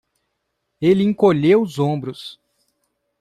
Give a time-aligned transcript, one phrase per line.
[0.81, 2.39] Ele encolheu os ombros.